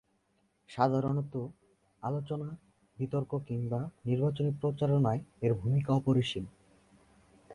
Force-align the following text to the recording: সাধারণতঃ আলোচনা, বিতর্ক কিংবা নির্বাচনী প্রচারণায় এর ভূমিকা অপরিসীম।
সাধারণতঃ 0.69 1.43
আলোচনা, 2.03 2.47
বিতর্ক 2.97 3.31
কিংবা 3.47 3.79
নির্বাচনী 4.05 4.51
প্রচারণায় 4.61 5.21
এর 5.41 5.51
ভূমিকা 5.53 5.91
অপরিসীম। 5.93 6.45